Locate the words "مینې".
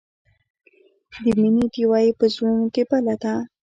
1.41-1.65